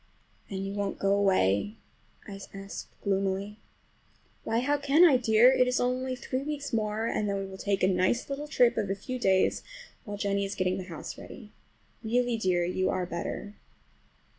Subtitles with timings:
[0.49, 1.75] "And you won't go away?"
[2.27, 3.59] I asked gloomily.
[4.43, 5.51] "Why, how can I, dear?
[5.51, 8.77] It is only three weeks more and then we will take a nice little trip
[8.77, 9.61] of a few days
[10.03, 11.51] while Jennie is getting the house ready.
[12.03, 13.53] Really, dear, you are better!"